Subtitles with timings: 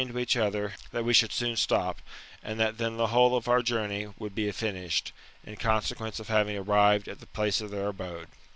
[0.01, 2.01] 54 THE METAMORPHOSIS, OR each Other, that we should soon stop,
[2.41, 5.11] and that then the whole of our journey would be finished,
[5.43, 8.27] in consequence of having ar rived at the place of their abode.